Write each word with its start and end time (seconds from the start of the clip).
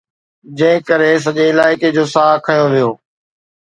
جنهن 0.57 0.85
ڪري 0.87 1.11
سڄي 1.25 1.45
علائقي 1.51 1.89
جو 1.97 2.03
ساهه 2.13 2.43
کنيو 2.45 2.67
ويو. 2.73 2.89